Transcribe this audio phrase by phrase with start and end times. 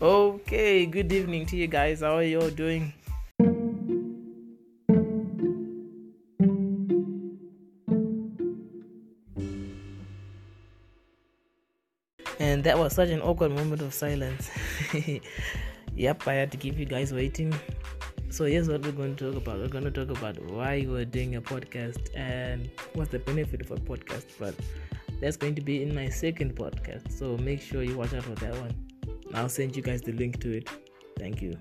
[0.00, 2.02] Okay, good evening to you guys.
[2.02, 2.92] How are you all doing?
[12.38, 14.48] And that was such an awkward moment of silence.
[15.96, 17.52] yep, I had to keep you guys waiting.
[18.30, 19.58] So here's what we're going to talk about.
[19.58, 23.72] We're going to talk about why we're doing a podcast and what's the benefit of
[23.72, 24.26] a podcast.
[24.38, 24.54] But
[25.20, 27.10] that's going to be in my second podcast.
[27.10, 28.76] So make sure you watch out for that one.
[29.34, 30.68] I'll send you guys the link to it.
[31.18, 31.56] Thank you.